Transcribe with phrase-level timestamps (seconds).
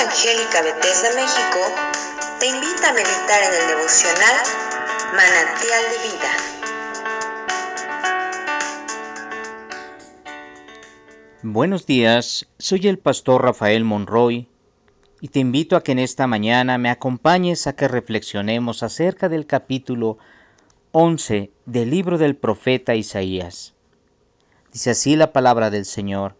[0.00, 1.60] Evangélica Bethesda México
[2.38, 4.36] te invita a meditar en el devocional
[5.12, 6.32] Manantial de Vida.
[11.42, 14.48] Buenos días, soy el pastor Rafael Monroy
[15.20, 19.46] y te invito a que en esta mañana me acompañes a que reflexionemos acerca del
[19.46, 20.16] capítulo
[20.92, 23.74] 11 del libro del profeta Isaías.
[24.72, 26.36] Dice así la palabra del Señor.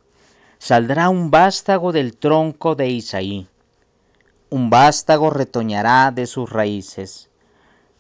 [0.58, 3.49] Saldrá un vástago del tronco de Isaí.
[4.50, 7.30] Un vástago retoñará de sus raíces,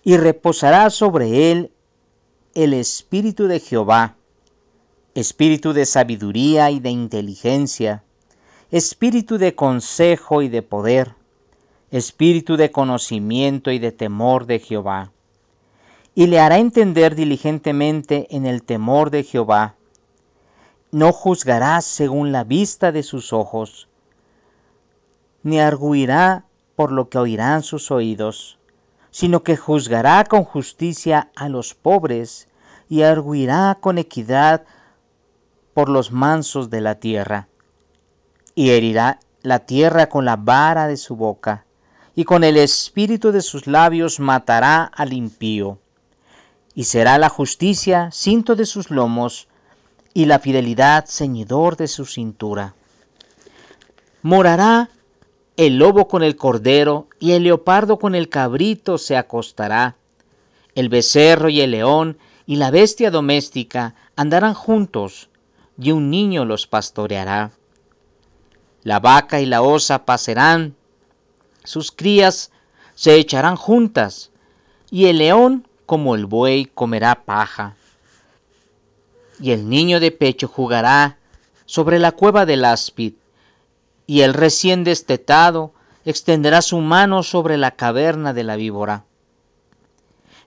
[0.02, 1.70] y reposará sobre él
[2.54, 4.16] el espíritu de Jehová,
[5.14, 8.02] espíritu de sabiduría y de inteligencia,
[8.72, 11.14] espíritu de consejo y de poder,
[11.92, 15.12] espíritu de conocimiento y de temor de Jehová.
[16.16, 19.76] Y le hará entender diligentemente en el temor de Jehová,
[20.92, 23.88] no juzgará según la vista de sus ojos,
[25.42, 26.44] ni arguirá
[26.76, 28.58] por lo que oirán sus oídos,
[29.10, 32.48] sino que juzgará con justicia a los pobres
[32.88, 34.64] y arguirá con equidad
[35.74, 37.48] por los mansos de la tierra.
[38.54, 41.64] Y herirá la tierra con la vara de su boca,
[42.14, 45.78] y con el espíritu de sus labios matará al impío.
[46.74, 49.48] Y será la justicia cinto de sus lomos,
[50.12, 52.74] y la fidelidad ceñidor de su cintura.
[54.22, 54.90] Morará
[55.56, 59.96] el lobo con el cordero y el leopardo con el cabrito se acostará.
[60.74, 65.28] El becerro y el león y la bestia doméstica andarán juntos
[65.78, 67.52] y un niño los pastoreará.
[68.82, 70.74] La vaca y la osa pasarán,
[71.64, 72.50] sus crías
[72.94, 74.30] se echarán juntas
[74.90, 77.76] y el león como el buey comerá paja
[79.40, 81.18] y el niño de pecho jugará
[81.66, 83.14] sobre la cueva del áspid,
[84.10, 85.72] y el recién destetado
[86.04, 89.04] extenderá su mano sobre la caverna de la víbora.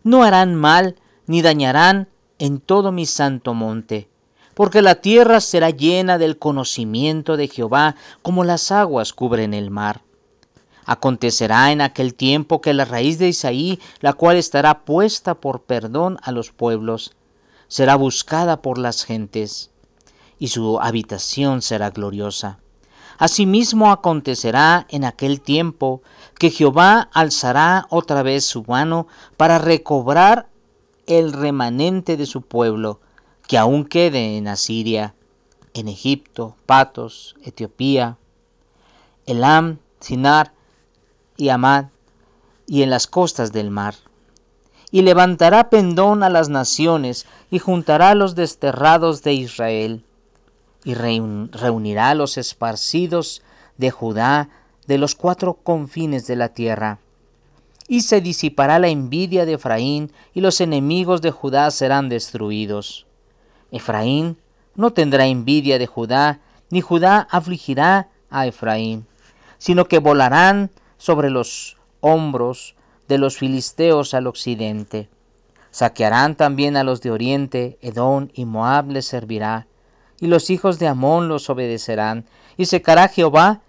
[0.04, 4.10] No harán mal ni dañarán en todo mi santo monte,
[4.54, 10.02] porque la tierra será llena del conocimiento de Jehová como las aguas cubren el mar.
[10.86, 16.18] Acontecerá en aquel tiempo que la raíz de Isaí, la cual estará puesta por perdón
[16.22, 17.16] a los pueblos,
[17.70, 19.72] será buscada por las gentes,
[20.38, 22.60] y su habitación será gloriosa.
[23.24, 26.02] Asimismo acontecerá en aquel tiempo
[26.38, 29.08] que Jehová alzará otra vez su mano
[29.38, 30.50] para recobrar
[31.08, 33.00] el remanente de su pueblo,
[33.48, 35.16] que aún quede en Asiria,
[35.74, 38.18] en Egipto, Patos, Etiopía,
[39.26, 40.52] Elam, Sinar
[41.38, 41.86] y Amad,
[42.68, 43.96] y en las costas del mar.
[44.92, 50.04] Y levantará pendón a las naciones, y juntará a los desterrados de Israel,
[50.84, 53.42] y reunirá a los esparcidos
[53.78, 54.50] de Judá
[54.88, 57.00] de los cuatro confines de la tierra.
[57.88, 63.06] Y se disipará la envidia de Efraín, y los enemigos de Judá serán destruidos.
[63.72, 64.38] Efraín
[64.76, 66.40] no tendrá envidia de Judá,
[66.70, 69.06] ni Judá afligirá a Efraín,
[69.58, 72.76] sino que volarán sobre los hombros
[73.08, 75.10] de los filisteos al occidente.
[75.72, 79.68] Saquearán también a los de oriente, Edom y Moab les servirá,
[80.20, 82.26] y los hijos de Amón los obedecerán,
[82.58, 83.62] y secará Jehová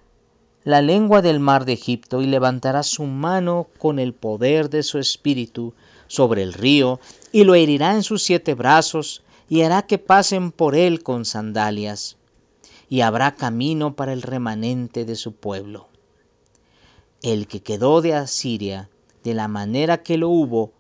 [0.65, 4.99] la lengua del mar de Egipto, y levantará su mano con el poder de su
[4.99, 5.75] espíritu
[6.07, 7.01] sobre el río,
[7.33, 12.17] y lo herirá en sus siete brazos, y hará que pasen por él con sandalias,
[12.89, 15.89] y habrá camino para el remanente de su pueblo.
[17.23, 18.89] El que quedó de Asiria
[19.23, 20.73] de la manera que lo hubo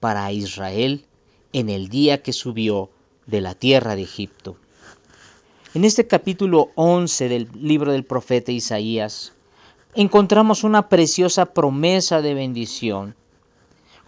[0.00, 1.06] para Israel
[1.52, 2.90] en el día que subió
[3.26, 4.56] de la tierra de Egipto.
[5.76, 9.34] En este capítulo 11 del libro del profeta Isaías
[9.94, 13.14] encontramos una preciosa promesa de bendición.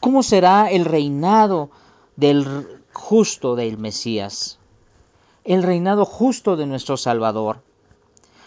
[0.01, 1.69] ¿Cómo será el reinado
[2.17, 4.59] del justo del Mesías?
[5.45, 7.61] El reinado justo de nuestro Salvador.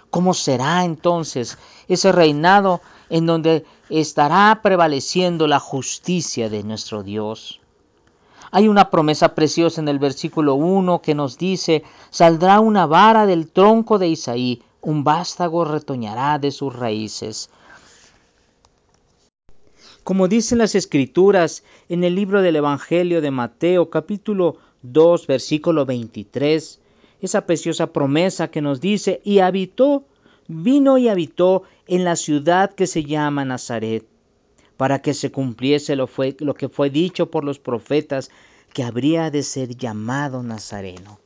[0.09, 2.81] ¿Cómo será entonces ese reinado
[3.11, 7.60] en donde estará prevaleciendo la justicia de nuestro Dios?
[8.51, 13.47] Hay una promesa preciosa en el versículo 1 que nos dice, saldrá una vara del
[13.47, 17.49] tronco de Isaí, un vástago retoñará de sus raíces.
[20.03, 26.79] Como dicen las escrituras en el libro del Evangelio de Mateo capítulo 2 versículo 23,
[27.21, 30.03] esa preciosa promesa que nos dice, y habitó,
[30.47, 34.05] vino y habitó en la ciudad que se llama Nazaret,
[34.81, 38.31] para que se cumpliese lo, fue, lo que fue dicho por los profetas,
[38.73, 41.19] que habría de ser llamado Nazareno.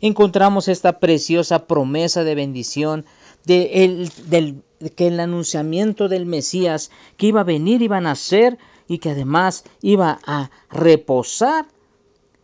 [0.00, 3.04] encontramos esta preciosa promesa de bendición
[3.44, 4.64] de el, del,
[4.96, 8.58] que el anunciamiento del Mesías que iba a venir, iba a nacer
[8.88, 11.68] y que además iba a reposar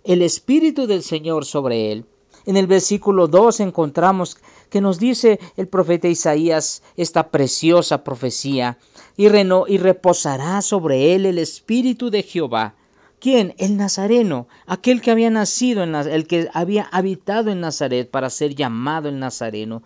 [0.05, 2.05] el Espíritu del Señor sobre él.
[2.47, 4.37] En el versículo 2 encontramos
[4.71, 8.79] que nos dice el profeta Isaías esta preciosa profecía,
[9.17, 12.75] y, y reposará sobre él el Espíritu de Jehová.
[13.21, 13.55] ¿Quién?
[13.57, 18.55] El Nazareno, aquel que había nacido, en el que había habitado en Nazaret para ser
[18.55, 19.83] llamado el Nazareno.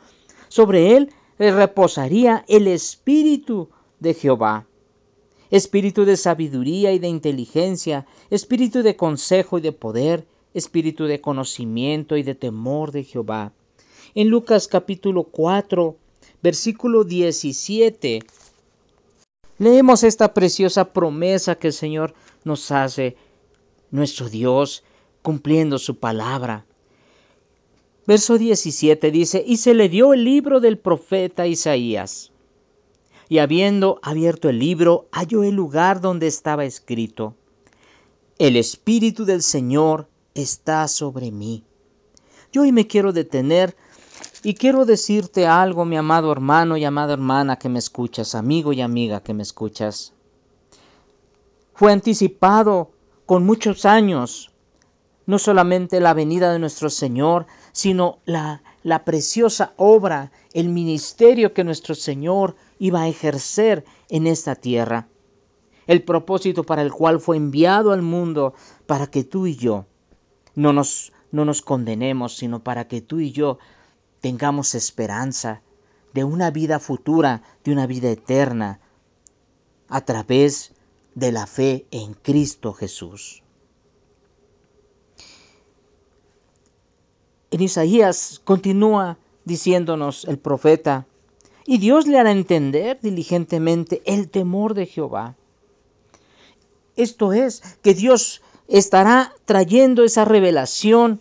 [0.48, 3.68] Sobre él reposaría el Espíritu
[4.00, 4.66] de Jehová
[5.50, 12.16] espíritu de sabiduría y de inteligencia, espíritu de consejo y de poder, espíritu de conocimiento
[12.16, 13.52] y de temor de Jehová.
[14.14, 15.96] En Lucas capítulo 4,
[16.42, 18.20] versículo 17,
[19.58, 22.14] leemos esta preciosa promesa que el Señor
[22.44, 23.16] nos hace,
[23.90, 24.84] nuestro Dios,
[25.22, 26.64] cumpliendo su palabra.
[28.06, 32.32] Verso 17 dice, y se le dio el libro del profeta Isaías
[33.28, 37.34] y habiendo abierto el libro, halló el lugar donde estaba escrito,
[38.38, 40.08] El Espíritu del Señor
[40.42, 41.64] está sobre mí.
[42.52, 43.76] Yo hoy me quiero detener
[44.42, 48.80] y quiero decirte algo, mi amado hermano y amada hermana que me escuchas, amigo y
[48.80, 50.12] amiga que me escuchas.
[51.74, 52.90] Fue anticipado
[53.26, 54.52] con muchos años,
[55.26, 61.64] no solamente la venida de nuestro Señor, sino la, la preciosa obra, el ministerio que
[61.64, 65.08] nuestro Señor iba a ejercer en esta tierra.
[65.86, 68.54] El propósito para el cual fue enviado al mundo
[68.86, 69.86] para que tú y yo
[70.58, 73.58] no nos, no nos condenemos, sino para que tú y yo
[74.20, 75.62] tengamos esperanza
[76.12, 78.80] de una vida futura, de una vida eterna,
[79.88, 80.72] a través
[81.14, 83.44] de la fe en Cristo Jesús.
[87.52, 91.06] En Isaías continúa diciéndonos el profeta,
[91.66, 95.36] y Dios le hará entender diligentemente el temor de Jehová.
[96.96, 101.20] Esto es, que Dios estará trayendo esa revelación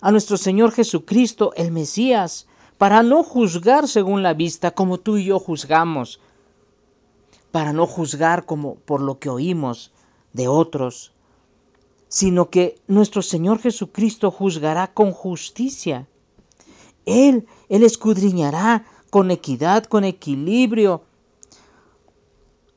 [0.00, 2.46] a nuestro Señor Jesucristo, el Mesías,
[2.78, 6.20] para no juzgar según la vista como tú y yo juzgamos,
[7.50, 9.92] para no juzgar como por lo que oímos
[10.32, 11.12] de otros,
[12.08, 16.06] sino que nuestro Señor Jesucristo juzgará con justicia.
[17.04, 21.02] Él, Él escudriñará con equidad, con equilibrio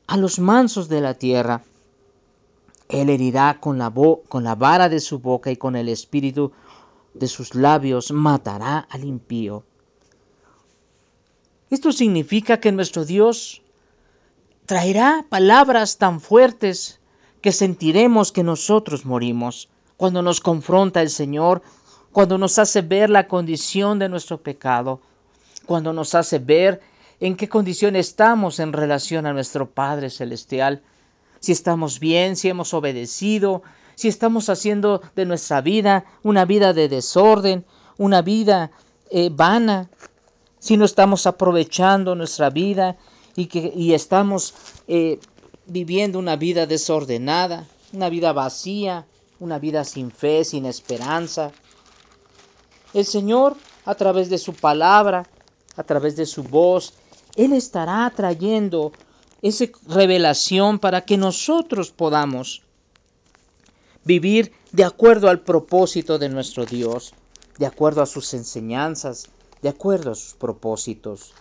[0.06, 1.62] a los mansos de la tierra.
[2.88, 3.92] Él herirá con la,
[4.28, 6.52] con la vara de su boca y con el espíritu
[7.14, 9.64] de sus labios matará al impío.
[11.70, 13.62] Esto significa que nuestro Dios
[14.66, 17.00] traerá palabras tan fuertes
[17.40, 19.68] que sentiremos que nosotros morimos.
[19.96, 21.62] Cuando nos confronta el Señor
[22.14, 25.00] cuando nos hace ver la condición de nuestro pecado,
[25.66, 26.80] cuando nos hace ver
[27.18, 30.80] en qué condición estamos en relación a nuestro Padre Celestial,
[31.44, 33.62] si estamos bien, si hemos obedecido,
[33.94, 37.64] si estamos haciendo de nuestra vida una vida de desorden,
[37.98, 38.70] una vida
[39.10, 39.90] eh, vana,
[40.58, 42.96] si no estamos aprovechando nuestra vida
[43.36, 44.54] y, que, y estamos
[44.88, 45.20] eh,
[45.66, 49.06] viviendo una vida desordenada, una vida vacía,
[49.38, 51.52] una vida sin fe, sin esperanza,
[52.94, 55.26] el Señor, a través de su palabra,
[55.76, 56.94] a través de su voz,
[57.36, 58.92] Él estará trayendo
[59.44, 62.62] esa revelación para que nosotros podamos
[64.02, 67.12] vivir de acuerdo al propósito de nuestro Dios,
[67.58, 69.28] de acuerdo a sus enseñanzas,
[69.60, 71.34] de acuerdo a sus propósitos.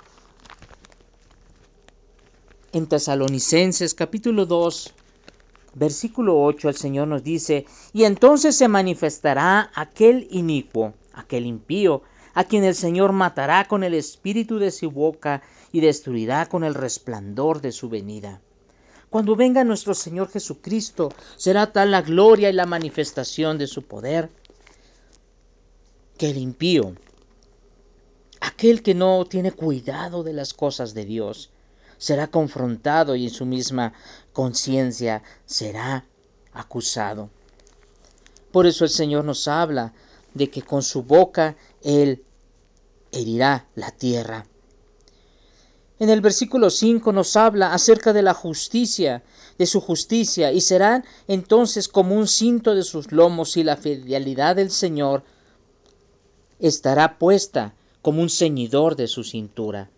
[2.74, 4.94] En Tesalonicenses capítulo 2,
[5.76, 12.02] versículo 8, el Señor nos dice, y entonces se manifestará aquel inicuo aquel impío,
[12.34, 16.74] a quien el Señor matará con el espíritu de su boca y destruirá con el
[16.74, 18.42] resplandor de su venida.
[19.10, 24.30] Cuando venga nuestro Señor Jesucristo, será tal la gloria y la manifestación de su poder,
[26.18, 26.96] que el impío,
[28.42, 31.52] aquel que no tiene cuidado de las cosas de Dios,
[32.00, 33.94] será confrontado y en su misma
[34.34, 36.06] conciencia será
[36.52, 37.30] acusado.
[38.52, 39.94] Por eso el Señor nos habla
[40.34, 42.24] de que con su boca Él
[43.12, 44.46] herirá la tierra.
[46.00, 49.24] En el versículo 5 nos habla acerca de la justicia,
[49.58, 54.56] de su justicia, y serán entonces como un cinto de sus lomos y la fidelidad
[54.56, 55.24] del Señor
[56.60, 59.90] estará puesta como un ceñidor de su cintura.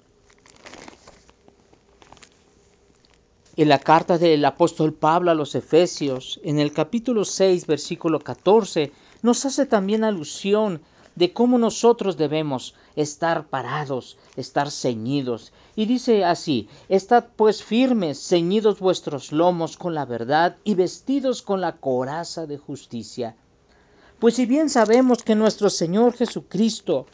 [3.57, 8.91] En la carta del apóstol Pablo a los Efesios, en el capítulo 6, versículo 14,
[9.25, 10.81] nos hace también alusión
[11.15, 15.51] de cómo nosotros debemos estar parados, estar ceñidos.
[15.75, 21.59] Y dice así, estad pues firmes, ceñidos vuestros lomos con la verdad y vestidos con
[21.59, 23.35] la coraza de justicia.
[24.19, 27.07] Pues si bien sabemos que nuestro Señor Jesucristo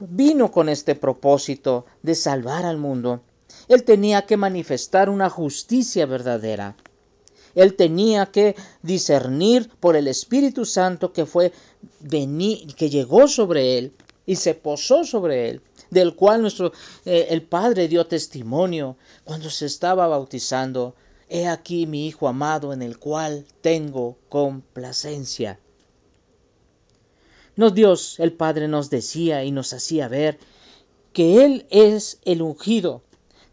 [0.00, 3.20] vino con este propósito de salvar al mundo,
[3.68, 6.74] Él tenía que manifestar una justicia verdadera.
[7.56, 11.52] Él tenía que discernir por el Espíritu Santo que fue
[12.08, 13.92] que llegó sobre él
[14.26, 16.72] y se posó sobre él, del cual nuestro
[17.06, 20.94] eh, el Padre dio testimonio cuando se estaba bautizando.
[21.28, 25.58] He aquí mi Hijo amado en el cual tengo complacencia.
[27.56, 30.38] Nos Dios, el Padre, nos decía y nos hacía ver
[31.14, 33.02] que Él es el ungido,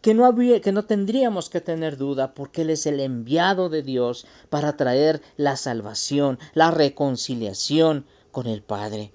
[0.03, 4.27] que no, que no tendríamos que tener duda porque Él es el enviado de Dios
[4.49, 9.13] para traer la salvación, la reconciliación con el Padre.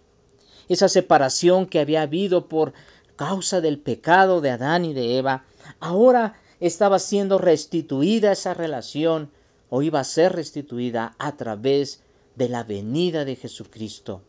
[0.67, 2.73] Esa separación que había habido por
[3.17, 5.45] causa del pecado de Adán y de Eva,
[5.79, 9.31] ahora estaba siendo restituida esa relación
[9.69, 12.01] o iba a ser restituida a través
[12.35, 14.23] de la venida de Jesucristo,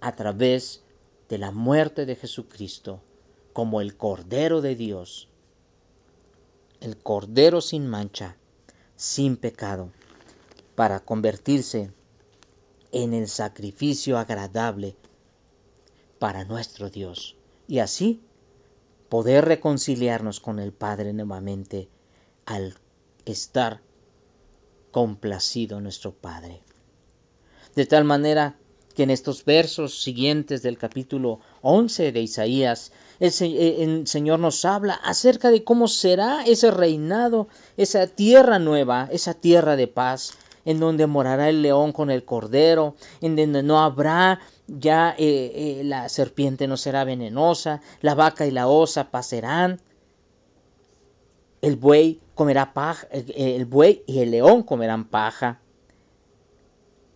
[0.00, 0.84] a través
[1.28, 3.00] de la muerte de Jesucristo,
[3.52, 5.29] como el Cordero de Dios
[6.80, 8.36] el Cordero sin mancha,
[8.96, 9.90] sin pecado,
[10.74, 11.92] para convertirse
[12.92, 14.96] en el sacrificio agradable
[16.18, 17.36] para nuestro Dios
[17.68, 18.22] y así
[19.08, 21.88] poder reconciliarnos con el Padre nuevamente
[22.46, 22.74] al
[23.24, 23.80] estar
[24.90, 26.62] complacido nuestro Padre.
[27.74, 28.59] De tal manera
[29.00, 34.92] que en estos versos siguientes del capítulo 11 de Isaías, eh, el, Señor nos habla
[34.92, 40.34] acerca de cómo será ese reinado, esa tierra nueva, esa tierra de paz,
[40.66, 45.82] en donde morará el león con el cordero, en donde no habrá ya eh, eh,
[45.82, 49.80] la serpiente no será venenosa, la vaca y la osa pasarán,
[51.62, 55.58] el buey comerá paja, el buey y el león comerán paja.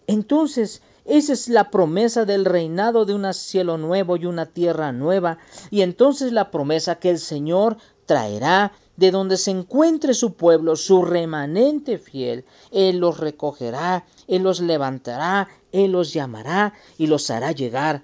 [0.07, 5.39] Entonces esa es la promesa del reinado de un cielo nuevo y una tierra nueva.
[5.71, 11.03] Y entonces la promesa que el Señor traerá de donde se encuentre su pueblo, su
[11.05, 12.47] remanente fiel.
[12.71, 18.03] Él los recogerá, Él los levantará, Él los llamará y los hará llegar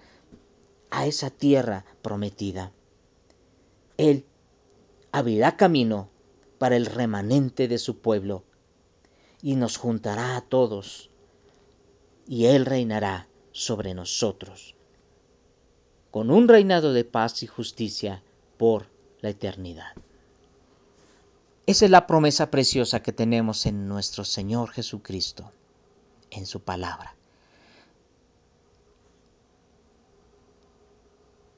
[0.91, 2.73] a esa tierra prometida.
[3.97, 4.27] Él
[5.13, 6.11] abrirá camino
[6.59, 8.43] para el remanente de su pueblo
[9.43, 11.10] y nos juntará a todos
[12.31, 14.77] y Él reinará sobre nosotros,
[16.13, 18.23] con un reinado de paz y justicia
[18.57, 18.87] por
[19.21, 19.97] la eternidad.
[21.67, 25.51] Esa es la promesa preciosa que tenemos en nuestro Señor Jesucristo,
[26.31, 27.17] en su palabra.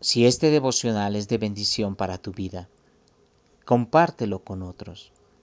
[0.00, 2.70] Si este devocional es de bendición para tu vida,
[3.66, 5.12] compártelo con otros.